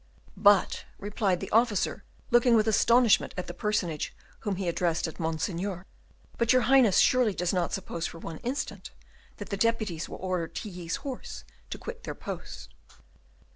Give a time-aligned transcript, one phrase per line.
[0.35, 5.85] "But," replied the officer, looking with astonishment at the personage whom he addressed as Monseigneur,
[6.39, 8.89] "but your Highness surely does not suppose for one instant
[9.37, 12.73] that the deputies will order Tilly's horse to quit their post?"